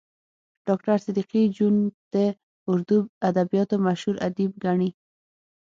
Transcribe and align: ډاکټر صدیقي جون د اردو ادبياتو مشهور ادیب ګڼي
ډاکټر 0.67 0.97
صدیقي 1.05 1.43
جون 1.55 1.75
د 2.13 2.15
اردو 2.69 2.97
ادبياتو 3.27 3.75
مشهور 3.87 4.15
ادیب 4.27 4.51
ګڼي 4.63 4.89